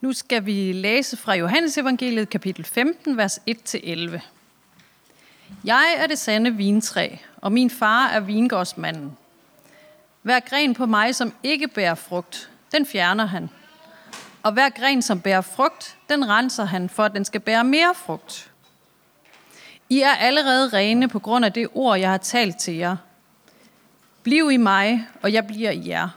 Nu 0.00 0.12
skal 0.12 0.46
vi 0.46 0.72
læse 0.72 1.16
fra 1.16 1.34
Johannes 1.34 1.78
evangeliet 1.78 2.30
kapitel 2.30 2.64
15, 2.64 3.16
vers 3.16 3.38
1-11. 3.50 4.20
Jeg 5.64 5.94
er 5.96 6.06
det 6.06 6.18
sande 6.18 6.54
vintræ, 6.56 7.16
og 7.36 7.52
min 7.52 7.70
far 7.70 8.08
er 8.08 8.20
vingårdsmanden. 8.20 9.16
Hver 10.22 10.40
gren 10.40 10.74
på 10.74 10.86
mig, 10.86 11.14
som 11.14 11.32
ikke 11.42 11.68
bærer 11.68 11.94
frugt, 11.94 12.50
den 12.72 12.86
fjerner 12.86 13.26
han. 13.26 13.50
Og 14.42 14.52
hver 14.52 14.68
gren, 14.68 15.02
som 15.02 15.20
bærer 15.20 15.40
frugt, 15.40 15.96
den 16.08 16.28
renser 16.28 16.64
han, 16.64 16.88
for 16.88 17.04
at 17.04 17.12
den 17.12 17.24
skal 17.24 17.40
bære 17.40 17.64
mere 17.64 17.94
frugt. 17.94 18.50
I 19.88 20.00
er 20.00 20.14
allerede 20.14 20.68
rene 20.68 21.08
på 21.08 21.18
grund 21.18 21.44
af 21.44 21.52
det 21.52 21.68
ord, 21.74 21.98
jeg 21.98 22.10
har 22.10 22.18
talt 22.18 22.58
til 22.58 22.74
jer. 22.74 22.96
Bliv 24.22 24.50
i 24.52 24.56
mig, 24.56 25.06
og 25.22 25.32
jeg 25.32 25.46
bliver 25.46 25.70
i 25.70 25.88
jer. 25.88 26.08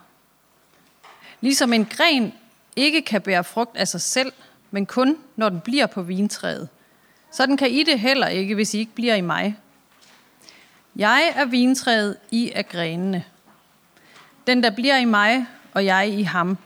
Ligesom 1.41 1.73
en 1.73 1.85
gren 1.85 2.33
ikke 2.75 3.01
kan 3.01 3.21
bære 3.21 3.43
frugt 3.43 3.77
af 3.77 3.87
sig 3.87 4.01
selv, 4.01 4.33
men 4.71 4.85
kun 4.85 5.17
når 5.35 5.49
den 5.49 5.59
bliver 5.59 5.85
på 5.85 6.01
vintræet. 6.01 6.69
Sådan 7.31 7.57
kan 7.57 7.71
I 7.71 7.83
det 7.83 7.99
heller 7.99 8.27
ikke, 8.27 8.55
hvis 8.55 8.73
I 8.73 8.77
ikke 8.77 8.95
bliver 8.95 9.15
i 9.15 9.21
mig. 9.21 9.57
Jeg 10.95 11.33
er 11.35 11.45
vintræet, 11.45 12.17
I 12.31 12.51
er 12.55 12.61
grenene. 12.61 13.23
Den, 14.47 14.63
der 14.63 14.69
bliver 14.69 14.97
i 14.97 15.05
mig, 15.05 15.45
og 15.73 15.85
jeg 15.85 16.09
i 16.09 16.21
ham, 16.21 16.57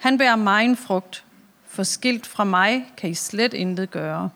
han 0.00 0.18
bærer 0.18 0.36
mig 0.36 0.64
en 0.64 0.76
frugt, 0.76 1.24
for 1.68 1.82
skilt 1.82 2.26
fra 2.26 2.44
mig 2.44 2.92
kan 2.96 3.10
I 3.10 3.14
slet 3.14 3.54
intet 3.54 3.90
gøre. 3.90 4.30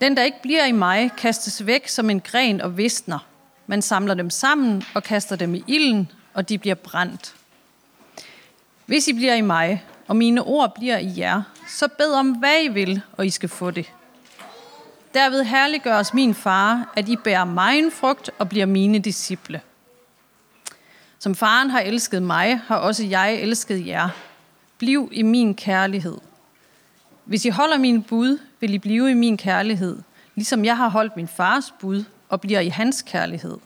Den, 0.00 0.16
der 0.16 0.22
ikke 0.22 0.42
bliver 0.42 0.64
i 0.64 0.72
mig, 0.72 1.10
kastes 1.16 1.66
væk 1.66 1.88
som 1.88 2.10
en 2.10 2.20
gren 2.20 2.60
og 2.60 2.76
visner. 2.76 3.26
Man 3.66 3.82
samler 3.82 4.14
dem 4.14 4.30
sammen 4.30 4.84
og 4.94 5.02
kaster 5.02 5.36
dem 5.36 5.54
i 5.54 5.64
ilden, 5.66 6.10
og 6.34 6.48
de 6.48 6.58
bliver 6.58 6.74
brændt. 6.74 7.34
Hvis 8.88 9.08
I 9.08 9.12
bliver 9.12 9.34
i 9.34 9.40
mig, 9.40 9.84
og 10.06 10.16
mine 10.16 10.42
ord 10.42 10.74
bliver 10.74 10.98
i 10.98 11.12
jer, 11.16 11.42
så 11.66 11.88
bed 11.88 12.12
om, 12.12 12.30
hvad 12.30 12.62
I 12.62 12.68
vil, 12.68 13.00
og 13.12 13.26
I 13.26 13.30
skal 13.30 13.48
få 13.48 13.70
det. 13.70 13.92
Derved 15.14 15.44
herliggøres 15.44 16.14
min 16.14 16.34
far, 16.34 16.92
at 16.96 17.08
I 17.08 17.16
bærer 17.16 17.44
mig 17.44 17.78
en 17.78 17.90
frugt 17.90 18.30
og 18.38 18.48
bliver 18.48 18.66
mine 18.66 18.98
disciple. 18.98 19.60
Som 21.18 21.34
faren 21.34 21.70
har 21.70 21.80
elsket 21.80 22.22
mig, 22.22 22.60
har 22.66 22.76
også 22.76 23.04
jeg 23.04 23.34
elsket 23.34 23.86
jer. 23.86 24.08
Bliv 24.78 25.08
i 25.12 25.22
min 25.22 25.54
kærlighed. 25.54 26.18
Hvis 27.24 27.44
I 27.44 27.48
holder 27.48 27.78
min 27.78 28.02
bud, 28.02 28.38
vil 28.60 28.74
I 28.74 28.78
blive 28.78 29.10
i 29.10 29.14
min 29.14 29.36
kærlighed, 29.36 29.98
ligesom 30.34 30.64
jeg 30.64 30.76
har 30.76 30.88
holdt 30.88 31.16
min 31.16 31.28
fars 31.28 31.74
bud 31.80 32.04
og 32.28 32.40
bliver 32.40 32.60
i 32.60 32.68
hans 32.68 33.02
kærlighed. 33.02 33.56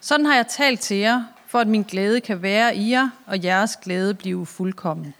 Sådan 0.00 0.26
har 0.26 0.34
jeg 0.34 0.46
talt 0.46 0.80
til 0.80 0.96
jer, 0.96 1.24
for 1.50 1.58
at 1.58 1.66
min 1.66 1.82
glæde 1.82 2.20
kan 2.20 2.42
være 2.42 2.76
i 2.76 2.90
jer, 2.90 3.10
og 3.26 3.44
jeres 3.44 3.76
glæde 3.76 4.14
blive 4.14 4.46
fuldkommen. 4.46 5.14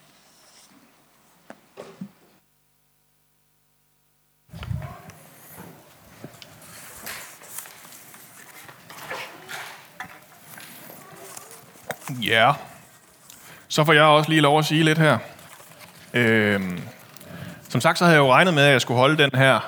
Ja, 12.22 12.52
så 13.68 13.84
får 13.84 13.92
jeg 13.92 14.02
også 14.02 14.30
lige 14.30 14.40
lov 14.40 14.58
at 14.58 14.64
sige 14.64 14.82
lidt 14.82 14.98
her. 14.98 15.18
Øhm, 16.14 16.80
som 17.68 17.80
sagt, 17.80 17.98
så 17.98 18.04
havde 18.04 18.16
jeg 18.16 18.22
jo 18.22 18.32
regnet 18.32 18.54
med, 18.54 18.62
at 18.62 18.72
jeg 18.72 18.80
skulle 18.80 18.98
holde 18.98 19.22
den 19.22 19.30
her 19.34 19.60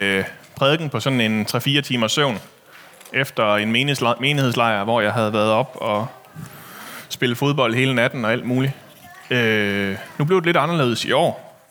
øh, 0.00 0.24
prædiken 0.56 0.90
på 0.90 1.00
sådan 1.00 1.20
en 1.20 1.46
3-4 1.46 1.80
timers 1.80 2.12
søvn, 2.12 2.38
efter 3.12 3.56
en 3.56 3.72
menighedslejr, 3.72 4.84
hvor 4.84 5.00
jeg 5.00 5.12
havde 5.12 5.32
været 5.32 5.50
op 5.50 5.76
og 5.80 6.06
spillet 7.08 7.38
fodbold 7.38 7.74
hele 7.74 7.94
natten 7.94 8.24
og 8.24 8.32
alt 8.32 8.44
muligt. 8.44 8.72
Øh, 9.30 9.96
nu 10.18 10.24
blev 10.24 10.38
det 10.38 10.46
lidt 10.46 10.56
anderledes 10.56 11.04
i 11.04 11.12
år, 11.12 11.62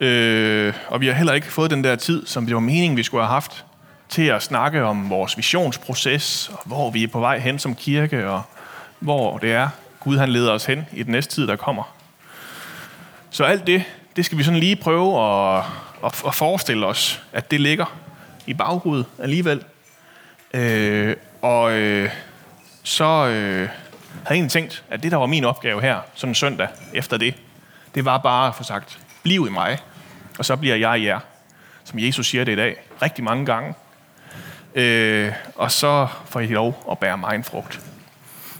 øh, 0.00 0.74
og 0.88 1.00
vi 1.00 1.06
har 1.06 1.14
heller 1.14 1.32
ikke 1.32 1.52
fået 1.52 1.70
den 1.70 1.84
der 1.84 1.96
tid, 1.96 2.26
som 2.26 2.46
det 2.46 2.54
var 2.54 2.60
meningen, 2.60 2.96
vi 2.96 3.02
skulle 3.02 3.24
have 3.24 3.32
haft, 3.32 3.64
til 4.08 4.22
at 4.22 4.42
snakke 4.42 4.84
om 4.84 5.10
vores 5.10 5.36
visionsproces, 5.36 6.50
og 6.52 6.60
hvor 6.64 6.90
vi 6.90 7.02
er 7.02 7.08
på 7.08 7.20
vej 7.20 7.38
hen 7.38 7.58
som 7.58 7.74
kirke, 7.74 8.28
og 8.28 8.42
hvor 8.98 9.38
det 9.38 9.52
er, 9.52 9.68
Gud 10.00 10.18
han 10.18 10.28
leder 10.28 10.52
os 10.52 10.64
hen 10.64 10.86
i 10.92 11.02
den 11.02 11.12
næste 11.12 11.34
tid, 11.34 11.46
der 11.46 11.56
kommer. 11.56 11.94
Så 13.30 13.44
alt 13.44 13.66
det, 13.66 13.84
det 14.16 14.24
skal 14.24 14.38
vi 14.38 14.42
sådan 14.42 14.60
lige 14.60 14.76
prøve 14.76 15.20
at, 15.20 15.64
at, 16.04 16.22
at 16.26 16.34
forestille 16.34 16.86
os, 16.86 17.22
at 17.32 17.50
det 17.50 17.60
ligger 17.60 17.96
i 18.46 18.54
baghovedet 18.54 19.06
alligevel. 19.18 19.64
Øh, 20.54 21.16
og 21.42 21.72
øh, 21.72 22.10
så 22.82 23.04
øh, 23.04 23.32
havde 23.32 23.70
jeg 24.28 24.34
egentlig 24.34 24.50
tænkt, 24.50 24.84
at 24.90 25.02
det, 25.02 25.12
der 25.12 25.16
var 25.16 25.26
min 25.26 25.44
opgave 25.44 25.80
her, 25.80 26.00
sådan 26.14 26.30
en 26.30 26.34
søndag 26.34 26.68
efter 26.92 27.16
det, 27.16 27.34
det 27.94 28.04
var 28.04 28.18
bare 28.18 28.48
at 28.48 28.54
få 28.54 28.62
sagt, 28.62 28.98
bliv 29.22 29.46
i 29.48 29.50
mig, 29.50 29.78
og 30.38 30.44
så 30.44 30.56
bliver 30.56 30.76
jeg 30.76 31.02
jer. 31.02 31.20
Som 31.84 31.98
Jesus 31.98 32.26
siger 32.26 32.44
det 32.44 32.52
i 32.52 32.56
dag, 32.56 32.76
rigtig 33.02 33.24
mange 33.24 33.46
gange. 33.46 33.74
Øh, 34.74 35.32
og 35.54 35.72
så 35.72 36.08
får 36.28 36.40
I 36.40 36.46
lov 36.46 36.86
at 36.90 36.98
bære 36.98 37.18
mig 37.18 37.34
en 37.34 37.44
frugt. 37.44 37.74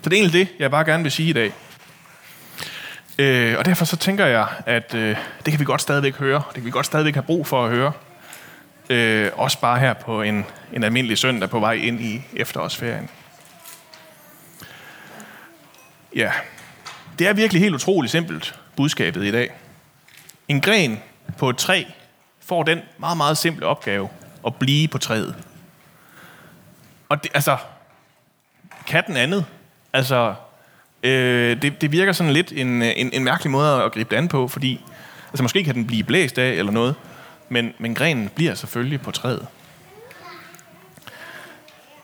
Så 0.03 0.11
det 0.11 0.13
er 0.13 0.21
egentlig 0.21 0.47
det, 0.47 0.55
jeg 0.59 0.71
bare 0.71 0.85
gerne 0.85 1.03
vil 1.03 1.13
sige 1.13 1.31
i 1.31 1.33
dag. 1.33 1.53
Øh, 3.19 3.59
og 3.59 3.65
derfor 3.65 3.85
så 3.85 3.97
tænker 3.97 4.27
jeg, 4.27 4.47
at 4.67 4.95
øh, 4.95 5.17
det 5.45 5.53
kan 5.53 5.61
vi 5.61 5.65
godt 5.65 5.83
stadigvæk 5.83 6.17
høre. 6.17 6.43
Det 6.47 6.55
kan 6.55 6.65
vi 6.65 6.71
godt 6.71 6.87
stadigvæk 6.87 7.15
have 7.15 7.23
brug 7.23 7.47
for 7.47 7.65
at 7.65 7.71
høre. 7.71 7.93
Øh, 8.91 9.31
også 9.35 9.61
bare 9.61 9.79
her 9.79 9.93
på 9.93 10.23
en, 10.23 10.45
en 10.73 10.85
almindelig 10.85 11.19
søndag 11.19 11.51
på 11.51 11.61
vej 11.61 11.73
ind 11.73 12.01
i 12.01 12.23
efterårsferien. 12.37 13.09
Ja, 16.17 16.33
det 17.19 17.29
er 17.29 17.33
virkelig 17.33 17.63
helt 17.63 17.75
utroligt 17.75 18.11
simpelt, 18.11 18.55
budskabet 18.77 19.25
i 19.25 19.31
dag. 19.31 19.51
En 20.49 20.61
gren 20.61 21.03
på 21.39 21.51
et 21.51 21.57
træ 21.57 21.85
får 22.41 22.63
den 22.63 22.81
meget, 22.99 23.17
meget 23.17 23.39
simple 23.39 23.67
opgave 23.67 24.09
at 24.47 24.55
blive 24.55 24.89
på 24.89 24.99
træet. 24.99 25.35
Og 27.09 27.23
det, 27.23 27.31
altså, 27.35 27.57
kan 28.87 29.05
den 29.07 29.17
andet? 29.17 29.45
Altså, 29.93 30.35
øh, 31.03 31.63
det, 31.63 31.81
det 31.81 31.93
virker 31.93 32.13
sådan 32.13 32.33
lidt 32.33 32.53
en, 32.53 32.83
en, 32.83 33.11
en 33.13 33.25
mærkelig 33.25 33.51
måde 33.51 33.83
at 33.83 33.93
gribe 33.93 34.11
det 34.11 34.17
an 34.17 34.29
på, 34.29 34.49
fordi 34.49 34.81
altså, 35.31 35.43
måske 35.43 35.65
kan 35.65 35.75
den 35.75 35.87
blive 35.87 36.05
blæst 36.05 36.39
af 36.39 36.51
eller 36.51 36.73
noget, 36.73 36.95
men, 37.49 37.75
men 37.79 37.95
grenen 37.95 38.29
bliver 38.29 38.55
selvfølgelig 38.55 39.01
på 39.01 39.11
træet. 39.11 39.47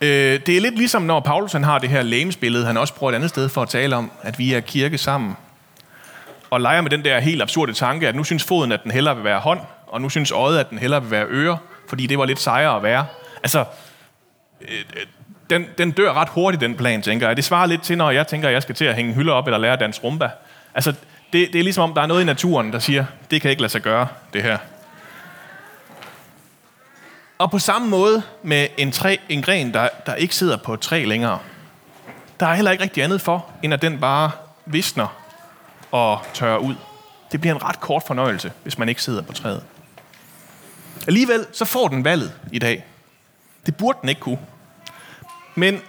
Øh, 0.00 0.40
det 0.46 0.56
er 0.56 0.60
lidt 0.60 0.76
ligesom, 0.76 1.02
når 1.02 1.20
Paulus 1.20 1.52
han 1.52 1.64
har 1.64 1.78
det 1.78 1.88
her 1.88 2.02
lægemsbillede, 2.02 2.66
han 2.66 2.76
også 2.76 2.94
prøver 2.94 3.12
et 3.12 3.16
andet 3.16 3.30
sted 3.30 3.48
for 3.48 3.62
at 3.62 3.68
tale 3.68 3.96
om, 3.96 4.12
at 4.22 4.38
vi 4.38 4.52
er 4.52 4.60
kirke 4.60 4.98
sammen. 4.98 5.36
Og 6.50 6.60
leger 6.60 6.80
med 6.80 6.90
den 6.90 7.04
der 7.04 7.20
helt 7.20 7.42
absurde 7.42 7.72
tanke, 7.72 8.08
at 8.08 8.14
nu 8.14 8.24
synes 8.24 8.44
foden, 8.44 8.72
at 8.72 8.82
den 8.82 8.90
hellere 8.90 9.14
vil 9.14 9.24
være 9.24 9.40
hånd, 9.40 9.60
og 9.86 10.00
nu 10.00 10.08
synes 10.08 10.30
øjet, 10.30 10.58
at 10.58 10.70
den 10.70 10.78
hellere 10.78 11.02
vil 11.02 11.10
være 11.10 11.26
øre, 11.28 11.58
fordi 11.88 12.06
det 12.06 12.18
var 12.18 12.24
lidt 12.24 12.40
sejere 12.40 12.76
at 12.76 12.82
være. 12.82 13.06
Altså, 13.42 13.64
øh, 14.60 14.84
den, 15.50 15.66
den 15.78 15.90
dør 15.90 16.12
ret 16.12 16.28
hurtigt, 16.28 16.60
den 16.60 16.74
plan, 16.74 17.02
tænker 17.02 17.26
jeg. 17.26 17.36
Det 17.36 17.44
svarer 17.44 17.66
lidt 17.66 17.82
til, 17.82 17.98
når 17.98 18.10
jeg 18.10 18.26
tænker, 18.26 18.48
at 18.48 18.54
jeg 18.54 18.62
skal 18.62 18.74
til 18.74 18.84
at 18.84 18.94
hænge 18.94 19.14
hylder 19.14 19.32
op 19.32 19.46
eller 19.46 19.58
lære 19.58 19.76
dans 19.76 20.04
rumba. 20.04 20.30
Altså, 20.74 20.94
det, 21.32 21.52
det 21.52 21.58
er 21.58 21.62
ligesom 21.62 21.90
om, 21.90 21.94
der 21.94 22.02
er 22.02 22.06
noget 22.06 22.22
i 22.22 22.24
naturen, 22.24 22.72
der 22.72 22.78
siger, 22.78 23.04
det 23.30 23.42
kan 23.42 23.50
ikke 23.50 23.62
lade 23.62 23.72
sig 23.72 23.80
gøre, 23.80 24.08
det 24.32 24.42
her. 24.42 24.58
Og 27.42 27.50
på 27.50 27.58
samme 27.58 27.88
måde 27.88 28.22
med 28.42 28.68
en, 28.76 28.92
træ, 28.92 29.16
en 29.28 29.42
gren, 29.42 29.74
der, 29.74 29.88
der 30.06 30.14
ikke 30.14 30.34
sidder 30.34 30.56
på 30.56 30.74
et 30.74 30.80
træ 30.80 31.04
længere, 31.04 31.38
der 32.40 32.46
er 32.46 32.54
heller 32.54 32.70
ikke 32.70 32.84
rigtig 32.84 33.02
andet 33.02 33.20
for, 33.20 33.50
end 33.62 33.74
at 33.74 33.82
den 33.82 34.00
bare 34.00 34.30
visner 34.66 35.16
og 35.90 36.20
tørrer 36.34 36.58
ud. 36.58 36.74
Det 37.32 37.40
bliver 37.40 37.54
en 37.54 37.62
ret 37.62 37.80
kort 37.80 38.02
fornøjelse, 38.06 38.52
hvis 38.62 38.78
man 38.78 38.88
ikke 38.88 39.02
sidder 39.02 39.22
på 39.22 39.32
træet. 39.32 39.62
Alligevel 41.06 41.46
så 41.52 41.64
får 41.64 41.88
den 41.88 42.04
valget 42.04 42.32
i 42.52 42.58
dag. 42.58 42.84
Det 43.66 43.76
burde 43.76 43.98
den 44.00 44.08
ikke 44.08 44.20
kunne. 44.20 44.38
Men 45.54 45.80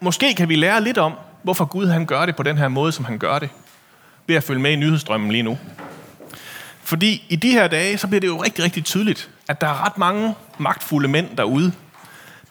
måske 0.00 0.34
kan 0.34 0.48
vi 0.48 0.56
lære 0.56 0.84
lidt 0.84 0.98
om, 0.98 1.12
hvorfor 1.42 1.64
Gud 1.64 1.86
han 1.86 2.06
gør 2.06 2.26
det 2.26 2.36
på 2.36 2.42
den 2.42 2.58
her 2.58 2.68
måde, 2.68 2.92
som 2.92 3.04
han 3.04 3.18
gør 3.18 3.38
det, 3.38 3.48
ved 4.26 4.36
at 4.36 4.44
følge 4.44 4.60
med 4.60 4.70
i 4.70 4.76
nyhedsstrømmen 4.76 5.30
lige 5.30 5.42
nu. 5.42 5.58
Fordi 6.82 7.24
i 7.28 7.36
de 7.36 7.50
her 7.50 7.68
dage, 7.68 7.98
så 7.98 8.06
bliver 8.06 8.20
det 8.20 8.28
jo 8.28 8.42
rigtig, 8.42 8.64
rigtig 8.64 8.84
tydeligt, 8.84 9.30
at 9.48 9.60
der 9.60 9.66
er 9.66 9.84
ret 9.84 9.98
mange 9.98 10.34
magtfulde 10.58 11.08
mænd 11.08 11.36
derude, 11.36 11.72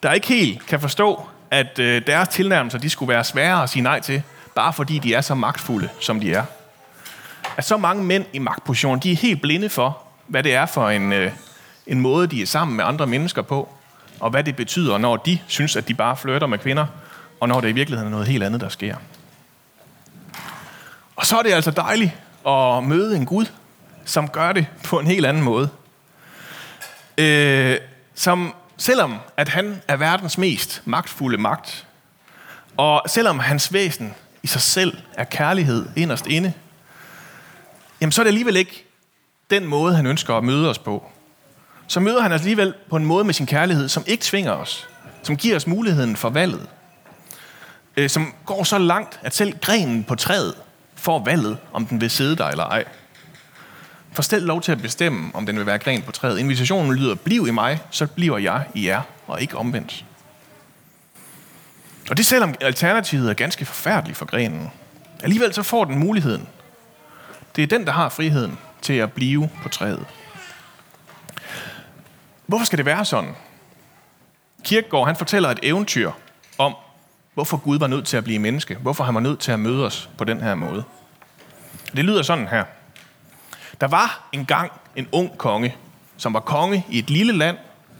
der 0.03 0.11
ikke 0.11 0.27
helt 0.27 0.65
kan 0.65 0.79
forstå, 0.79 1.27
at 1.51 1.79
øh, 1.79 2.07
deres 2.07 2.29
tilnærmelser 2.29 2.79
de 2.79 2.89
skulle 2.89 3.09
være 3.13 3.23
svære 3.23 3.63
at 3.63 3.69
sige 3.69 3.83
nej 3.83 3.99
til, 3.99 4.23
bare 4.55 4.73
fordi 4.73 4.99
de 4.99 5.13
er 5.13 5.21
så 5.21 5.35
magtfulde, 5.35 5.89
som 5.99 6.19
de 6.19 6.33
er. 6.33 6.43
At 7.57 7.65
så 7.65 7.77
mange 7.77 8.03
mænd 8.03 8.25
i 8.33 8.39
magtposition, 8.39 8.99
de 8.99 9.11
er 9.11 9.15
helt 9.15 9.41
blinde 9.41 9.69
for, 9.69 9.97
hvad 10.27 10.43
det 10.43 10.53
er 10.53 10.65
for 10.65 10.89
en, 10.89 11.13
øh, 11.13 11.31
en 11.87 11.99
måde, 11.99 12.27
de 12.27 12.41
er 12.41 12.45
sammen 12.45 12.77
med 12.77 12.85
andre 12.85 13.07
mennesker 13.07 13.41
på, 13.41 13.69
og 14.19 14.29
hvad 14.29 14.43
det 14.43 14.55
betyder, 14.55 14.97
når 14.97 15.17
de 15.17 15.39
synes, 15.47 15.75
at 15.75 15.87
de 15.87 15.93
bare 15.93 16.17
flytter 16.17 16.47
med 16.47 16.57
kvinder, 16.57 16.85
og 17.39 17.47
når 17.47 17.61
det 17.61 17.69
i 17.69 17.71
virkeligheden 17.71 18.07
er 18.07 18.11
noget 18.11 18.27
helt 18.27 18.43
andet, 18.43 18.61
der 18.61 18.69
sker. 18.69 18.95
Og 21.15 21.25
så 21.25 21.37
er 21.37 21.43
det 21.43 21.53
altså 21.53 21.71
dejligt 21.71 22.11
at 22.47 22.83
møde 22.83 23.15
en 23.15 23.25
Gud, 23.25 23.45
som 24.05 24.27
gør 24.27 24.51
det 24.51 24.67
på 24.83 24.99
en 24.99 25.07
helt 25.07 25.25
anden 25.25 25.43
måde. 25.43 25.69
Øh, 27.17 27.77
som 28.15 28.53
selvom 28.77 29.17
at 29.37 29.49
han 29.49 29.81
er 29.87 29.95
verdens 29.95 30.37
mest 30.37 30.81
magtfulde 30.85 31.37
magt, 31.37 31.87
og 32.77 33.01
selvom 33.07 33.39
hans 33.39 33.73
væsen 33.73 34.13
i 34.43 34.47
sig 34.47 34.61
selv 34.61 34.97
er 35.13 35.23
kærlighed 35.23 35.85
inderst 35.95 36.27
inde, 36.27 36.53
jamen 38.01 38.11
så 38.11 38.21
er 38.21 38.23
det 38.23 38.29
alligevel 38.29 38.55
ikke 38.55 38.85
den 39.49 39.65
måde, 39.65 39.95
han 39.95 40.05
ønsker 40.05 40.35
at 40.35 40.43
møde 40.43 40.69
os 40.69 40.79
på. 40.79 41.11
Så 41.87 41.99
møder 41.99 42.21
han 42.21 42.31
os 42.31 42.41
alligevel 42.41 42.73
på 42.89 42.95
en 42.95 43.05
måde 43.05 43.23
med 43.23 43.33
sin 43.33 43.45
kærlighed, 43.45 43.89
som 43.89 44.03
ikke 44.07 44.23
tvinger 44.23 44.51
os, 44.51 44.87
som 45.23 45.37
giver 45.37 45.55
os 45.55 45.67
muligheden 45.67 46.15
for 46.15 46.29
valget, 46.29 46.67
øh, 47.97 48.09
som 48.09 48.33
går 48.45 48.63
så 48.63 48.77
langt, 48.77 49.19
at 49.23 49.35
selv 49.35 49.59
grenen 49.61 50.03
på 50.03 50.15
træet 50.15 50.55
får 50.95 51.23
valget, 51.25 51.57
om 51.73 51.85
den 51.85 52.01
vil 52.01 52.09
sidde 52.09 52.35
der 52.35 52.47
eller 52.47 52.63
ej 52.63 52.85
får 54.15 54.23
selv 54.23 54.45
lov 54.45 54.61
til 54.61 54.71
at 54.71 54.81
bestemme, 54.81 55.31
om 55.33 55.45
den 55.45 55.57
vil 55.57 55.65
være 55.65 55.79
gren 55.79 56.01
på 56.01 56.11
træet. 56.11 56.39
Invitationen 56.39 56.93
lyder, 56.93 57.15
bliv 57.15 57.47
i 57.47 57.51
mig, 57.51 57.79
så 57.91 58.07
bliver 58.07 58.37
jeg 58.37 58.67
i 58.73 58.87
jer, 58.87 59.01
og 59.27 59.41
ikke 59.41 59.57
omvendt. 59.57 60.05
Og 62.09 62.17
det 62.17 62.25
selvom 62.25 62.55
alternativet 62.61 63.29
er 63.29 63.33
ganske 63.33 63.65
forfærdeligt 63.65 64.17
for 64.17 64.25
grenen. 64.25 64.71
Alligevel 65.23 65.53
så 65.53 65.63
får 65.63 65.85
den 65.85 65.99
muligheden. 65.99 66.47
Det 67.55 67.63
er 67.63 67.67
den, 67.67 67.85
der 67.85 67.91
har 67.91 68.09
friheden 68.09 68.57
til 68.81 68.93
at 68.93 69.13
blive 69.13 69.49
på 69.63 69.69
træet. 69.69 70.05
Hvorfor 72.47 72.65
skal 72.65 72.77
det 72.77 72.85
være 72.85 73.05
sådan? 73.05 73.35
Kirkegaard 74.63 75.05
han 75.05 75.15
fortæller 75.15 75.49
et 75.49 75.59
eventyr 75.63 76.11
om, 76.57 76.75
hvorfor 77.33 77.57
Gud 77.57 77.79
var 77.79 77.87
nødt 77.87 78.07
til 78.07 78.17
at 78.17 78.23
blive 78.23 78.39
menneske. 78.39 78.75
Hvorfor 78.75 79.03
han 79.03 79.15
var 79.15 79.21
nødt 79.21 79.39
til 79.39 79.51
at 79.51 79.59
møde 79.59 79.85
os 79.85 80.09
på 80.17 80.23
den 80.23 80.41
her 80.41 80.55
måde. 80.55 80.83
Det 81.95 82.05
lyder 82.05 82.21
sådan 82.21 82.47
her. 82.47 82.63
Der 83.81 83.87
var 83.87 84.27
engang 84.31 84.71
en 84.95 85.07
ung 85.11 85.37
konge, 85.37 85.75
som 86.17 86.33
var 86.33 86.39
konge 86.39 86.85
i 86.89 86.99
et 86.99 87.09
lille 87.09 87.33
land 87.33 87.57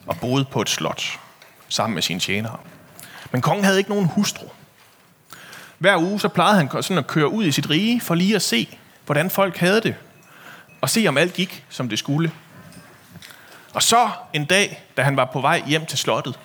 og 0.07 0.18
boede 0.18 0.45
på 0.45 0.62
et 0.62 0.69
slot 0.69 1.19
sammen 1.69 1.94
med 1.94 2.01
sine 2.01 2.19
tjenere. 2.19 2.57
Men 3.31 3.42
kongen 3.42 3.66
havde 3.66 3.77
ikke 3.77 3.89
nogen 3.89 4.06
hustru. 4.06 4.48
Hver 5.77 5.98
uge 5.98 6.19
så 6.19 6.27
plejede 6.27 6.57
han 6.57 6.83
sådan 6.83 6.98
at 6.98 7.07
køre 7.07 7.30
ud 7.30 7.45
i 7.45 7.51
sit 7.51 7.69
rige 7.69 8.01
for 8.01 8.16
lige 8.16 8.36
at 8.36 8.42
se, 8.42 8.77
hvordan 9.06 9.30
folk 9.30 9.57
havde 9.57 9.81
det. 9.81 9.95
Og 10.81 10.89
se, 10.89 11.06
om 11.07 11.18
alt 11.18 11.33
gik, 11.33 11.66
som 11.69 11.89
det 11.89 12.00
skulle. 12.00 12.31
Og 13.74 13.83
så 13.83 14.10
en 14.33 14.45
dag, 14.45 14.83
da 14.98 15.04
han 15.04 15.18
var 15.18 15.25
på 15.25 15.42
vej 15.42 15.63
hjem 15.68 15.86
til 15.86 15.98
slottet, 15.98 16.39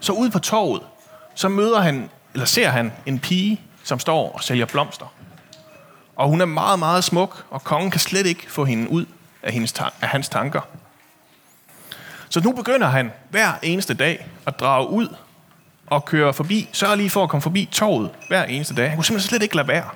så 0.00 0.12
ude 0.12 0.30
på 0.30 0.38
torvet, 0.38 0.82
så 1.34 1.48
møder 1.48 1.80
han, 1.80 2.10
eller 2.34 2.46
ser 2.46 2.68
han 2.68 2.92
en 3.06 3.18
pige, 3.18 3.60
som 3.84 3.98
står 3.98 4.32
og 4.32 4.42
sælger 4.42 4.66
blomster. 4.66 5.06
Og 6.22 6.28
hun 6.28 6.40
er 6.40 6.44
meget, 6.44 6.78
meget 6.78 7.04
smuk, 7.04 7.44
og 7.50 7.64
kongen 7.64 7.90
kan 7.90 8.00
slet 8.00 8.26
ikke 8.26 8.46
få 8.48 8.64
hende 8.64 8.90
ud 8.90 9.06
af, 9.42 9.52
hendes, 9.52 9.74
af 10.02 10.08
hans 10.08 10.28
tanker. 10.28 10.60
Så 12.28 12.40
nu 12.40 12.52
begynder 12.52 12.88
han 12.88 13.12
hver 13.30 13.52
eneste 13.62 13.94
dag 13.94 14.26
at 14.46 14.60
drage 14.60 14.88
ud 14.88 15.14
og 15.86 16.04
køre 16.04 16.34
forbi, 16.34 16.68
sørge 16.72 16.96
lige 16.96 17.10
for 17.10 17.22
at 17.22 17.28
komme 17.28 17.42
forbi 17.42 17.68
torvet 17.72 18.10
hver 18.28 18.44
eneste 18.44 18.74
dag. 18.74 18.88
Han 18.88 18.96
kunne 18.96 19.04
simpelthen 19.04 19.28
slet 19.28 19.42
ikke 19.42 19.56
lade 19.56 19.68
være. 19.68 19.88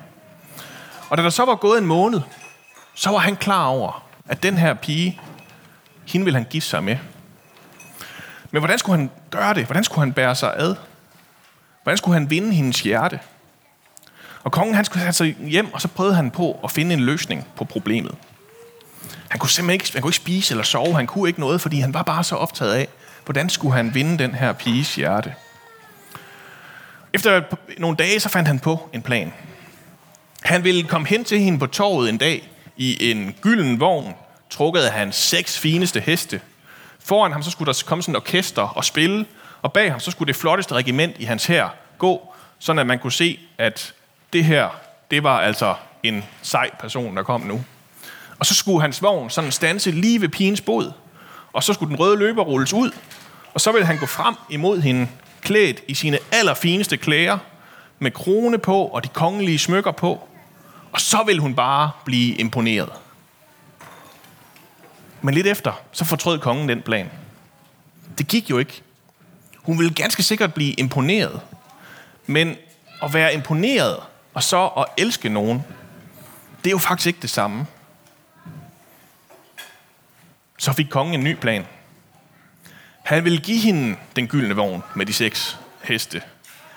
Og 1.09 1.17
da 1.17 1.23
der 1.23 1.29
så 1.29 1.45
var 1.45 1.55
gået 1.55 1.77
en 1.79 1.85
måned, 1.85 2.21
så 2.93 3.09
var 3.09 3.17
han 3.17 3.35
klar 3.35 3.65
over, 3.65 4.03
at 4.25 4.43
den 4.43 4.57
her 4.57 4.73
pige, 4.73 5.21
hende 6.07 6.23
ville 6.23 6.37
han 6.37 6.47
gifte 6.49 6.69
sig 6.69 6.83
med. 6.83 6.97
Men 8.51 8.61
hvordan 8.61 8.79
skulle 8.79 8.97
han 8.97 9.09
gøre 9.29 9.53
det? 9.53 9.65
Hvordan 9.65 9.83
skulle 9.83 9.99
han 9.99 10.13
bære 10.13 10.35
sig 10.35 10.53
ad? 10.57 10.75
Hvordan 11.83 11.97
skulle 11.97 12.19
han 12.19 12.29
vinde 12.29 12.53
hendes 12.53 12.81
hjerte? 12.81 13.19
Og 14.47 14.51
kongen 14.51 14.75
han 14.75 14.85
skulle 14.85 15.13
sig 15.13 15.35
hjem, 15.39 15.73
og 15.73 15.81
så 15.81 15.87
prøvede 15.87 16.15
han 16.15 16.31
på 16.31 16.59
at 16.63 16.71
finde 16.71 16.93
en 16.93 16.99
løsning 16.99 17.47
på 17.55 17.65
problemet. 17.65 18.15
Han 19.29 19.39
kunne 19.39 19.49
simpelthen 19.49 19.73
ikke, 19.73 19.93
han 19.93 20.01
kunne 20.01 20.09
ikke 20.09 20.17
spise 20.17 20.53
eller 20.53 20.63
sove, 20.63 20.95
han 20.95 21.07
kunne 21.07 21.29
ikke 21.29 21.39
noget, 21.39 21.61
fordi 21.61 21.79
han 21.79 21.93
var 21.93 22.03
bare 22.03 22.23
så 22.23 22.35
optaget 22.35 22.73
af, 22.73 22.87
hvordan 23.25 23.49
skulle 23.49 23.75
han 23.75 23.93
vinde 23.93 24.17
den 24.23 24.35
her 24.35 24.53
piges 24.53 24.95
hjerte. 24.95 25.33
Efter 27.13 27.41
nogle 27.77 27.97
dage, 27.97 28.19
så 28.19 28.29
fandt 28.29 28.47
han 28.47 28.59
på 28.59 28.89
en 28.93 29.01
plan. 29.01 29.33
Han 30.41 30.63
ville 30.63 30.83
komme 30.83 31.07
hen 31.07 31.23
til 31.23 31.39
hende 31.39 31.59
på 31.59 31.67
torvet 31.67 32.09
en 32.09 32.17
dag 32.17 32.51
i 32.77 33.11
en 33.11 33.35
gylden 33.41 33.79
vogn, 33.79 34.13
trukket 34.49 34.81
af 34.81 34.91
hans 34.91 35.15
seks 35.15 35.59
fineste 35.59 35.99
heste. 35.99 36.41
Foran 36.99 37.31
ham 37.31 37.43
så 37.43 37.51
skulle 37.51 37.73
der 37.73 37.83
komme 37.85 38.01
sådan 38.01 38.15
et 38.15 38.21
orkester 38.21 38.61
og 38.61 38.85
spille, 38.85 39.25
og 39.61 39.73
bag 39.73 39.91
ham 39.91 39.99
så 39.99 40.11
skulle 40.11 40.27
det 40.27 40.35
flotteste 40.35 40.75
regiment 40.75 41.15
i 41.19 41.23
hans 41.23 41.45
hær 41.45 41.75
gå, 41.97 42.33
sådan 42.59 42.79
at 42.79 42.87
man 42.87 42.99
kunne 42.99 43.11
se, 43.11 43.39
at 43.57 43.93
det 44.33 44.45
her, 44.45 44.69
det 45.11 45.23
var 45.23 45.39
altså 45.39 45.75
en 46.03 46.23
sej 46.41 46.69
person, 46.79 47.17
der 47.17 47.23
kom 47.23 47.41
nu. 47.41 47.63
Og 48.39 48.45
så 48.45 48.55
skulle 48.55 48.81
hans 48.81 49.01
vogn 49.01 49.29
sådan 49.29 49.51
stanse 49.51 49.91
lige 49.91 50.21
ved 50.21 50.29
pigens 50.29 50.61
bod, 50.61 50.91
og 51.53 51.63
så 51.63 51.73
skulle 51.73 51.89
den 51.89 51.99
røde 51.99 52.17
løber 52.17 52.43
rulles 52.43 52.73
ud, 52.73 52.91
og 53.53 53.61
så 53.61 53.71
ville 53.71 53.85
han 53.85 53.97
gå 53.97 54.05
frem 54.05 54.35
imod 54.49 54.81
hende, 54.81 55.07
klædt 55.41 55.83
i 55.87 55.93
sine 55.93 56.19
allerfineste 56.31 56.97
klæder, 56.97 57.37
med 57.99 58.11
krone 58.11 58.57
på 58.57 58.85
og 58.85 59.03
de 59.03 59.07
kongelige 59.07 59.59
smykker 59.59 59.91
på, 59.91 60.27
og 60.91 61.01
så 61.01 61.23
ville 61.25 61.41
hun 61.41 61.55
bare 61.55 61.91
blive 62.05 62.35
imponeret. 62.35 62.89
Men 65.21 65.33
lidt 65.33 65.47
efter, 65.47 65.81
så 65.91 66.05
fortrød 66.05 66.39
kongen 66.39 66.69
den 66.69 66.81
plan. 66.81 67.09
Det 68.17 68.27
gik 68.27 68.49
jo 68.49 68.57
ikke. 68.57 68.81
Hun 69.57 69.79
ville 69.79 69.93
ganske 69.93 70.23
sikkert 70.23 70.53
blive 70.53 70.73
imponeret. 70.73 71.41
Men 72.27 72.55
at 73.03 73.13
være 73.13 73.33
imponeret 73.33 73.97
og 74.37 74.43
så 74.43 74.67
at 74.67 74.85
elske 74.97 75.29
nogen, 75.29 75.63
det 76.63 76.69
er 76.69 76.71
jo 76.71 76.77
faktisk 76.77 77.07
ikke 77.07 77.19
det 77.21 77.29
samme. 77.29 77.65
Så 80.57 80.73
fik 80.73 80.87
kongen 80.89 81.13
en 81.13 81.23
ny 81.23 81.35
plan. 81.35 81.65
Han 83.03 83.23
ville 83.23 83.37
give 83.37 83.57
hende 83.57 83.95
den 84.15 84.27
gyldne 84.27 84.55
vogn 84.55 84.83
med 84.95 85.05
de 85.05 85.13
seks 85.13 85.59
heste. 85.83 86.21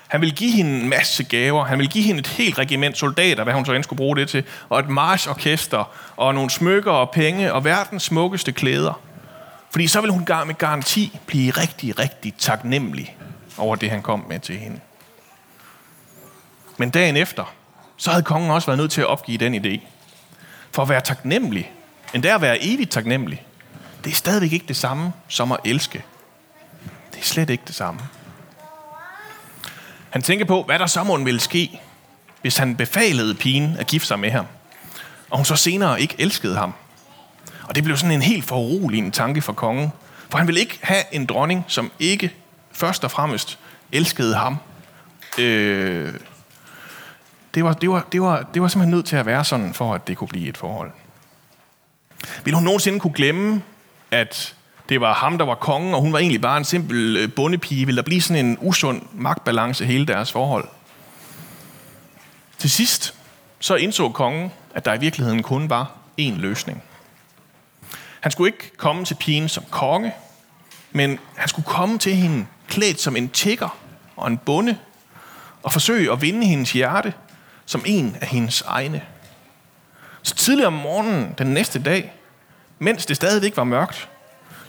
Han 0.07 0.21
ville 0.21 0.35
give 0.35 0.51
hende 0.51 0.79
en 0.79 0.89
masse 0.89 1.23
gaver. 1.23 1.65
Han 1.65 1.77
ville 1.77 1.91
give 1.91 2.03
hende 2.03 2.19
et 2.19 2.27
helt 2.27 2.57
regiment 2.57 2.97
soldater, 2.97 3.43
hvad 3.43 3.53
hun 3.53 3.65
så 3.65 3.73
end 3.73 3.83
skulle 3.83 3.97
bruge 3.97 4.15
det 4.15 4.29
til. 4.29 4.43
Og 4.69 4.79
et 4.79 4.89
marchorkester, 4.89 5.83
og 6.17 6.35
nogle 6.35 6.49
smykker 6.49 6.91
og 6.91 7.11
penge, 7.11 7.53
og 7.53 7.65
verdens 7.65 8.03
smukkeste 8.03 8.51
klæder. 8.51 9.01
Fordi 9.71 9.87
så 9.87 10.01
ville 10.01 10.13
hun 10.13 10.25
med 10.45 10.55
garanti 10.55 11.19
blive 11.25 11.51
rigtig, 11.51 11.99
rigtig 11.99 12.33
taknemmelig 12.33 13.17
over 13.57 13.75
det, 13.75 13.89
han 13.89 14.01
kom 14.01 14.25
med 14.29 14.39
til 14.39 14.57
hende. 14.57 14.79
Men 16.81 16.89
dagen 16.89 17.17
efter, 17.17 17.53
så 17.97 18.09
havde 18.09 18.23
kongen 18.23 18.51
også 18.51 18.65
været 18.67 18.77
nødt 18.77 18.91
til 18.91 19.01
at 19.01 19.07
opgive 19.07 19.37
den 19.37 19.65
idé. 19.65 19.81
For 20.71 20.81
at 20.81 20.89
være 20.89 21.01
taknemmelig, 21.01 21.71
endda 22.13 22.35
at 22.35 22.41
være 22.41 22.57
evigt 22.61 22.91
taknemmelig, 22.91 23.45
det 24.03 24.11
er 24.11 24.15
stadigvæk 24.15 24.53
ikke 24.53 24.65
det 24.67 24.75
samme 24.75 25.13
som 25.27 25.51
at 25.51 25.59
elske. 25.65 26.03
Det 27.11 27.19
er 27.19 27.23
slet 27.23 27.49
ikke 27.49 27.63
det 27.67 27.75
samme. 27.75 27.99
Han 30.09 30.21
tænker 30.21 30.45
på, 30.45 30.63
hvad 30.63 30.79
der 30.79 30.85
så 30.85 31.03
måtte 31.03 31.25
ville 31.25 31.39
ske, 31.39 31.81
hvis 32.41 32.57
han 32.57 32.75
befalede 32.75 33.35
pigen 33.35 33.75
at 33.79 33.87
gifte 33.87 34.07
sig 34.07 34.19
med 34.19 34.31
ham, 34.31 34.45
og 35.29 35.37
hun 35.37 35.45
så 35.45 35.55
senere 35.55 36.01
ikke 36.01 36.15
elskede 36.19 36.55
ham. 36.55 36.73
Og 37.63 37.75
det 37.75 37.83
blev 37.83 37.97
sådan 37.97 38.11
en 38.11 38.21
helt 38.21 38.45
foruroligende 38.45 39.11
tanke 39.11 39.41
for 39.41 39.53
kongen, 39.53 39.91
for 40.29 40.37
han 40.37 40.47
ville 40.47 40.61
ikke 40.61 40.79
have 40.81 41.03
en 41.11 41.25
dronning, 41.25 41.65
som 41.67 41.91
ikke 41.99 42.33
først 42.71 43.03
og 43.03 43.11
fremmest 43.11 43.59
elskede 43.91 44.35
ham. 44.35 44.57
Øh, 45.37 46.13
det, 47.53 47.63
var, 47.63 47.73
det, 47.73 47.89
var, 47.89 48.07
det, 48.11 48.21
var, 48.21 48.41
det 48.53 48.61
var 48.61 48.67
simpelthen 48.67 48.91
nødt 48.91 49.05
til 49.05 49.15
at 49.15 49.25
være 49.25 49.45
sådan, 49.45 49.73
for 49.73 49.93
at 49.93 50.07
det 50.07 50.17
kunne 50.17 50.27
blive 50.27 50.49
et 50.49 50.57
forhold. 50.57 50.91
Vil 52.43 52.53
hun 52.53 52.63
nogensinde 52.63 52.99
kunne 52.99 53.13
glemme, 53.13 53.63
at 54.11 54.55
det 54.89 55.01
var 55.01 55.13
ham, 55.13 55.37
der 55.37 55.45
var 55.45 55.55
kongen, 55.55 55.93
og 55.93 56.01
hun 56.01 56.13
var 56.13 56.19
egentlig 56.19 56.41
bare 56.41 56.57
en 56.57 56.63
simpel 56.63 57.17
øh, 57.17 57.33
bondepige? 57.33 57.85
Vil 57.85 57.97
der 57.97 58.01
blive 58.01 58.21
sådan 58.21 58.45
en 58.45 58.57
usund 58.61 59.01
magtbalance 59.13 59.85
hele 59.85 60.05
deres 60.05 60.31
forhold? 60.31 60.67
Til 62.57 62.69
sidst, 62.69 63.15
så 63.59 63.75
indså 63.75 64.09
kongen, 64.09 64.51
at 64.75 64.85
der 64.85 64.93
i 64.93 64.99
virkeligheden 64.99 65.43
kun 65.43 65.69
var 65.69 65.91
én 66.21 66.37
løsning. 66.37 66.83
Han 68.19 68.31
skulle 68.31 68.47
ikke 68.47 68.77
komme 68.77 69.05
til 69.05 69.15
pigen 69.15 69.49
som 69.49 69.63
konge, 69.69 70.13
men 70.91 71.19
han 71.35 71.47
skulle 71.47 71.65
komme 71.65 71.97
til 71.97 72.15
hende 72.15 72.45
klædt 72.67 73.01
som 73.01 73.15
en 73.15 73.29
tigger 73.29 73.77
og 74.15 74.27
en 74.27 74.37
bonde, 74.37 74.77
og 75.63 75.71
forsøge 75.71 76.11
at 76.11 76.21
vinde 76.21 76.47
hendes 76.47 76.71
hjerte 76.71 77.13
som 77.71 77.83
en 77.85 78.17
af 78.21 78.27
hendes 78.27 78.61
egne. 78.61 79.01
Så 80.21 80.35
tidligere 80.35 80.67
om 80.67 80.73
morgenen 80.73 81.35
den 81.37 81.47
næste 81.47 81.83
dag, 81.83 82.13
mens 82.79 83.05
det 83.05 83.15
stadigvæk 83.15 83.57
var 83.57 83.63
mørkt, 83.63 84.09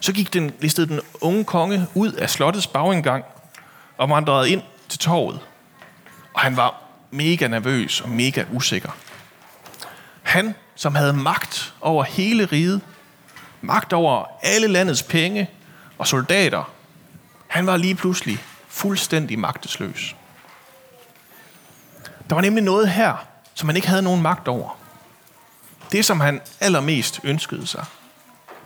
så 0.00 0.12
gik 0.12 0.32
den, 0.32 0.52
listede 0.61 0.88
den 0.88 1.00
unge 1.21 1.44
konge 1.44 1.87
ud 1.94 2.12
af 2.12 2.30
slottets 2.30 2.66
bagindgang 2.66 3.25
og 3.99 4.11
vandrede 4.11 4.50
ind 4.50 4.62
til 4.88 4.99
torvet. 4.99 5.40
Og 6.35 6.40
han 6.40 6.56
var 6.56 6.82
mega 7.11 7.49
nervøs 7.49 8.00
og 8.00 8.09
mega 8.09 8.44
usikker. 8.52 8.90
Han, 10.23 10.54
som 10.75 10.94
havde 10.94 11.12
magt 11.12 11.75
over 11.80 12.04
hele 12.04 12.44
riget, 12.44 12.80
magt 13.61 13.92
over 13.92 14.25
alle 14.42 14.66
landets 14.66 15.02
penge 15.02 15.50
og 15.99 16.06
soldater, 16.06 16.73
han 17.47 17.66
var 17.66 17.76
lige 17.76 17.94
pludselig 17.94 18.38
fuldstændig 18.68 19.38
magtesløs. 19.38 20.16
Der 22.28 22.34
var 22.34 22.42
nemlig 22.42 22.64
noget 22.64 22.90
her, 22.90 23.26
som 23.54 23.68
han 23.68 23.76
ikke 23.76 23.88
havde 23.88 24.02
nogen 24.02 24.22
magt 24.22 24.48
over. 24.48 24.78
Det, 25.92 26.04
som 26.04 26.20
han 26.20 26.40
allermest 26.60 27.20
ønskede 27.24 27.66
sig. 27.66 27.84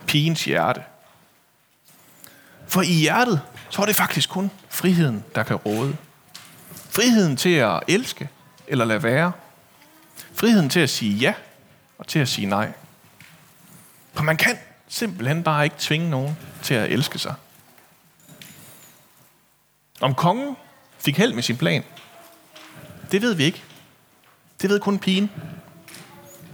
Pigens 0.06 0.44
hjerte. 0.44 0.82
For 2.68 2.82
i 2.82 2.92
hjertet, 2.92 3.40
så 3.70 3.82
er 3.82 3.86
det 3.86 3.96
faktisk 3.96 4.30
kun 4.30 4.50
friheden, 4.68 5.24
der 5.34 5.42
kan 5.42 5.56
råde. 5.56 5.96
Friheden 6.90 7.36
til 7.36 7.54
at 7.54 7.80
elske 7.88 8.28
eller 8.66 8.84
lade 8.84 9.02
være. 9.02 9.32
Friheden 10.34 10.68
til 10.68 10.80
at 10.80 10.90
sige 10.90 11.16
ja 11.16 11.34
og 11.98 12.06
til 12.06 12.18
at 12.18 12.28
sige 12.28 12.46
nej. 12.46 12.72
For 14.14 14.22
man 14.22 14.36
kan 14.36 14.58
simpelthen 14.88 15.42
bare 15.42 15.64
ikke 15.64 15.76
tvinge 15.78 16.10
nogen 16.10 16.36
til 16.62 16.74
at 16.74 16.90
elske 16.90 17.18
sig. 17.18 17.34
Om 20.00 20.14
kongen 20.14 20.56
fik 20.98 21.18
held 21.18 21.32
med 21.32 21.42
sin 21.42 21.56
plan, 21.56 21.84
det 23.16 23.22
ved 23.22 23.34
vi 23.34 23.44
ikke. 23.44 23.62
Det 24.62 24.70
ved 24.70 24.80
kun 24.80 24.98
pigen. 24.98 25.30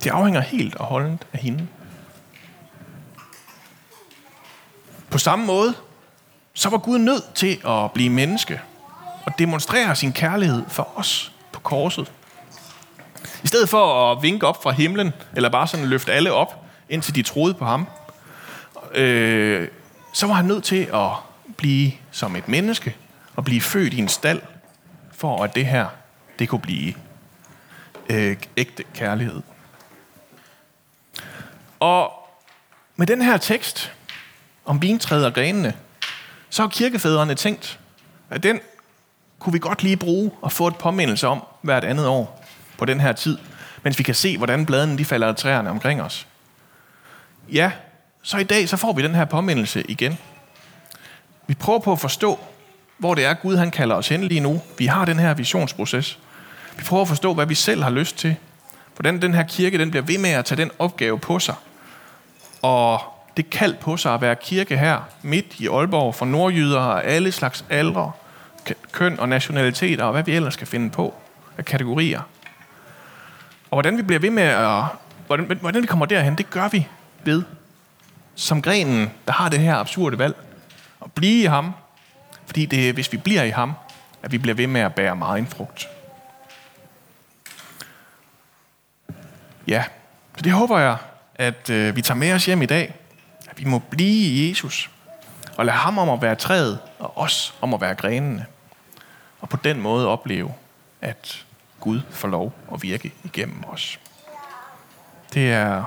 Det 0.05 0.11
afhænger 0.11 0.41
helt 0.41 0.75
og 0.75 0.87
holdent 0.87 1.27
af 1.33 1.39
hende. 1.39 1.67
På 5.11 5.19
samme 5.19 5.47
måde, 5.47 5.75
så 6.55 6.69
var 6.69 6.79
Gud 6.79 6.99
nødt 6.99 7.35
til 7.35 7.61
at 7.69 7.93
blive 7.93 8.11
menneske 8.11 8.61
og 9.27 9.33
demonstrere 9.39 9.97
sin 9.97 10.13
kærlighed 10.13 10.63
for 10.69 10.99
os 10.99 11.33
på 11.53 11.61
korset. 11.61 12.13
I 13.43 13.47
stedet 13.47 13.69
for 13.69 14.13
at 14.13 14.23
vinke 14.23 14.47
op 14.47 14.63
fra 14.63 14.71
himlen, 14.71 15.13
eller 15.37 15.49
bare 15.49 15.67
sådan 15.67 15.87
løfte 15.87 16.13
alle 16.13 16.33
op, 16.33 16.65
indtil 16.89 17.15
de 17.15 17.23
troede 17.23 17.55
på 17.55 17.65
ham, 17.65 17.87
øh, 18.95 19.69
så 20.13 20.27
var 20.27 20.35
han 20.35 20.45
nødt 20.45 20.65
til 20.65 20.89
at 20.95 21.11
blive 21.57 21.93
som 22.11 22.37
et 22.37 22.49
menneske, 22.49 22.97
og 23.37 23.45
blive 23.45 23.61
født 23.61 23.95
i 23.95 23.99
en 23.99 24.09
stald, 24.09 24.43
for 25.13 25.45
at 25.45 25.55
det 25.55 25.67
her, 25.67 25.87
det 26.39 26.49
kunne 26.49 26.61
blive 26.61 26.95
øh, 28.11 28.37
ægte 28.57 28.85
kærlighed. 28.95 29.43
Og 31.81 32.13
med 32.97 33.07
den 33.07 33.23
her 33.23 33.37
tekst 33.37 33.93
om 34.65 34.83
vintræet 34.83 35.27
og 35.27 35.35
grenene, 35.35 35.75
så 36.51 36.63
har 36.63 36.69
kirkefædrene 36.69 37.35
tænkt, 37.35 37.81
at 38.31 38.43
den 38.43 38.61
kunne 39.39 39.53
vi 39.53 39.59
godt 39.59 39.83
lige 39.83 39.97
bruge 39.97 40.31
og 40.43 40.53
få 40.53 40.67
et 40.67 40.77
påmindelse 40.77 41.29
om 41.29 41.43
hvert 41.63 41.85
andet 41.85 42.07
år 42.07 42.45
på 42.79 42.85
den 42.85 43.01
her 43.01 43.13
tid, 43.13 43.39
mens 43.83 43.99
vi 43.99 44.03
kan 44.03 44.15
se, 44.15 44.39
hvordan 44.39 44.67
bladene 44.67 44.99
de 44.99 45.05
falder 45.05 45.29
af 45.29 45.37
træerne 45.37 45.71
omkring 45.71 46.03
os. 46.03 46.27
Ja, 47.53 47.73
så 48.23 48.39
i 48.39 48.45
dag 48.45 48.69
så 48.69 48.77
får 48.77 48.93
vi 48.93 49.03
den 49.03 49.15
her 49.15 49.25
påmindelse 49.25 49.83
igen. 49.91 50.19
Vi 51.47 51.55
prøver 51.55 51.79
på 51.79 51.93
at 51.93 52.01
forstå, 52.01 52.41
hvor 53.03 53.15
det 53.15 53.25
er, 53.25 53.35
Gud 53.35 53.57
han 53.57 53.71
kalder 53.71 53.97
os 53.97 54.09
hen 54.09 54.25
lige 54.25 54.41
nu. 54.41 54.61
Vi 54.79 54.87
har 54.87 55.05
den 55.05 55.19
her 55.19 55.35
visionsproces. 55.35 56.19
Vi 56.77 56.83
prøver 56.85 57.03
at 57.03 57.09
forstå, 57.09 57.35
hvad 57.35 57.47
vi 57.47 57.55
selv 57.55 57.83
har 57.83 57.91
lyst 57.91 58.19
til. 58.19 58.37
Hvordan 58.97 59.23
den 59.23 59.35
her 59.35 59.43
kirke 59.43 59.79
den 59.79 59.91
bliver 59.91 60.05
ved 60.05 60.19
med 60.19 60.31
at 60.31 60.45
tage 60.45 60.63
den 60.63 60.71
opgave 60.79 61.19
på 61.19 61.39
sig. 61.39 61.55
Og 62.63 63.01
det 63.37 63.51
kald 63.51 63.75
på 63.75 63.97
sig 63.97 64.15
at 64.15 64.21
være 64.21 64.37
kirke 64.37 64.79
her, 64.79 65.01
midt 65.23 65.47
i 65.61 65.69
Aalborg, 65.69 66.15
for 66.15 66.27
nordjyder 66.27 66.81
og 66.81 67.05
alle 67.05 67.33
slags 67.33 67.65
aldre, 67.71 68.13
køn 68.93 69.21
og 69.21 69.29
nationaliteter, 69.29 70.05
og 70.05 70.13
hvad 70.13 70.23
vi 70.23 70.33
ellers 70.33 70.55
skal 70.55 70.67
finde 70.67 70.91
på 70.91 71.15
af 71.59 71.65
kategorier. 71.65 72.21
Og 73.71 73.77
hvordan 73.77 73.97
vi 73.97 74.03
bliver 74.03 74.21
ved 74.21 74.31
med 74.31 74.43
at... 74.43 74.85
Hvordan, 75.27 75.59
hvordan 75.61 75.83
vi 75.83 75.87
kommer 75.87 76.07
derhen, 76.07 76.39
det 76.39 76.51
gør 76.51 76.69
vi 76.69 76.87
ved, 77.25 77.43
som 78.35 78.63
grenen, 78.63 79.11
der 79.27 79.33
har 79.33 79.49
det 79.49 79.59
her 79.59 79.77
absurde 79.77 80.19
valg, 80.19 80.37
at 81.05 81.13
blive 81.13 81.43
i 81.43 81.45
ham, 81.45 81.75
fordi 82.53 82.67
det 82.67 82.89
er, 82.89 82.93
hvis 82.93 83.13
vi 83.13 83.17
bliver 83.17 83.43
i 83.43 83.51
ham, 83.51 83.75
at 84.23 84.33
vi 84.33 84.39
bliver 84.39 84.55
ved 84.55 84.67
med 84.67 84.81
at 84.81 84.95
bære 84.95 85.17
meget 85.17 85.39
en 85.39 85.47
frugt. 85.47 85.89
Ja, 89.67 89.85
så 90.37 90.43
det 90.43 90.53
håber 90.53 90.79
jeg, 90.79 90.97
at 91.35 91.71
øh, 91.71 91.97
vi 91.97 92.03
tager 92.03 92.19
med 92.19 92.33
os 92.33 92.47
hjem 92.47 92.63
i 92.63 92.67
dag. 92.67 92.95
At 93.51 93.59
vi 93.59 93.65
må 93.65 93.79
blive 93.79 94.27
i 94.27 94.49
Jesus. 94.49 94.91
Og 95.57 95.67
lade 95.67 95.77
ham 95.77 95.99
om 95.99 96.11
at 96.11 96.23
være 96.23 96.35
træet, 96.35 96.79
og 96.99 97.19
os 97.19 97.55
om 97.61 97.75
at 97.75 97.81
være 97.81 97.95
grenene. 97.95 98.47
Og 99.41 99.49
på 99.49 99.57
den 99.57 99.81
måde 99.81 100.09
opleve, 100.09 100.55
at 101.01 101.45
Gud 101.81 102.01
får 102.11 102.29
lov 102.29 102.53
at 102.75 102.83
virke 102.83 103.13
igennem 103.25 103.65
os. 103.69 104.01
Det 105.35 105.53
er 105.53 105.85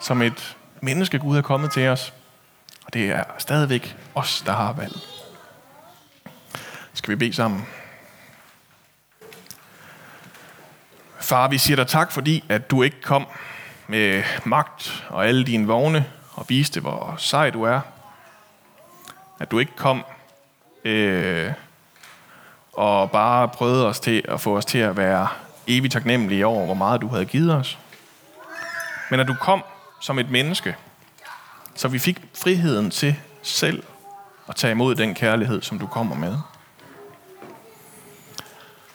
som 0.00 0.22
et 0.22 0.56
menneske, 0.80 1.18
Gud 1.18 1.36
er 1.36 1.42
kommet 1.42 1.72
til 1.72 1.88
os. 1.88 2.12
Og 2.86 2.94
det 2.94 3.10
er 3.10 3.24
stadigvæk 3.38 3.96
os, 4.14 4.42
der 4.46 4.52
har 4.52 4.72
valgt. 4.72 5.13
Skal 7.04 7.12
vi 7.12 7.16
bede 7.16 7.32
sammen? 7.32 7.66
Far, 11.20 11.48
vi 11.48 11.58
siger 11.58 11.76
dig 11.76 11.86
tak, 11.86 12.12
fordi 12.12 12.44
at 12.48 12.70
du 12.70 12.82
ikke 12.82 13.00
kom 13.00 13.26
med 13.86 14.22
magt 14.44 15.04
og 15.08 15.26
alle 15.26 15.44
dine 15.44 15.66
vogne 15.66 16.06
og 16.34 16.46
viste, 16.48 16.80
hvor 16.80 17.14
sej 17.18 17.50
du 17.50 17.62
er. 17.62 17.80
At 19.40 19.50
du 19.50 19.58
ikke 19.58 19.72
kom 19.76 20.04
øh, 20.84 21.52
og 22.72 23.10
bare 23.10 23.48
prøvede 23.48 23.86
os 23.86 24.00
til 24.00 24.22
at 24.28 24.40
få 24.40 24.56
os 24.56 24.64
til 24.64 24.78
at 24.78 24.96
være 24.96 25.28
evigt 25.66 25.92
taknemmelige 25.92 26.46
over, 26.46 26.64
hvor 26.64 26.74
meget 26.74 27.00
du 27.00 27.08
havde 27.08 27.24
givet 27.24 27.54
os. 27.54 27.78
Men 29.10 29.20
at 29.20 29.28
du 29.28 29.34
kom 29.34 29.64
som 30.00 30.18
et 30.18 30.30
menneske, 30.30 30.76
så 31.74 31.88
vi 31.88 31.98
fik 31.98 32.20
friheden 32.34 32.90
til 32.90 33.16
selv 33.42 33.82
at 34.48 34.56
tage 34.56 34.70
imod 34.70 34.94
den 34.94 35.14
kærlighed, 35.14 35.62
som 35.62 35.78
du 35.78 35.86
kommer 35.86 36.16
med. 36.16 36.38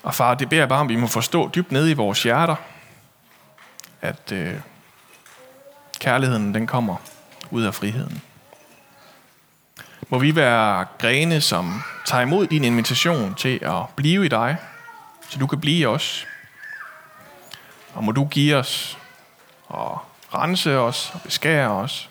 Og 0.03 0.15
far, 0.15 0.33
det 0.33 0.49
beder 0.49 0.61
jeg 0.61 0.69
bare 0.69 0.79
om, 0.79 0.89
vi 0.89 0.95
må 0.95 1.07
forstå 1.07 1.49
dybt 1.55 1.71
nede 1.71 1.91
i 1.91 1.93
vores 1.93 2.23
hjerter, 2.23 2.55
at 4.01 4.31
øh, 4.31 4.53
kærligheden 5.99 6.53
den 6.53 6.67
kommer 6.67 6.95
ud 7.51 7.63
af 7.63 7.75
friheden. 7.75 8.21
Må 10.09 10.19
vi 10.19 10.35
være 10.35 10.85
grene, 10.97 11.41
som 11.41 11.81
tager 12.05 12.21
imod 12.21 12.47
din 12.47 12.63
invitation 12.63 13.35
til 13.35 13.59
at 13.61 13.83
blive 13.95 14.25
i 14.25 14.27
dig, 14.27 14.57
så 15.29 15.39
du 15.39 15.47
kan 15.47 15.61
blive 15.61 15.77
i 15.77 15.85
os. 15.85 16.27
Og 17.93 18.03
må 18.03 18.11
du 18.11 18.25
give 18.25 18.55
os 18.55 18.97
og 19.67 19.99
rense 20.33 20.77
os 20.77 21.11
og 21.13 21.21
beskære 21.21 21.69
os, 21.69 22.09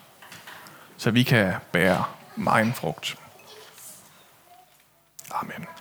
så 0.97 1.11
vi 1.11 1.23
kan 1.23 1.55
bære 1.73 2.05
meget 2.37 2.75
frugt. 2.75 3.17
Amen. 5.31 5.78